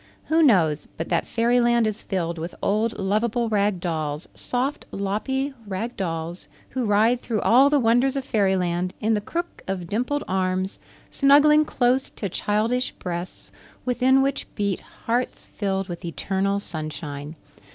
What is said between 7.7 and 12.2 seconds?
wonders of Fairyland in the crook of dimpled arms, snuggling close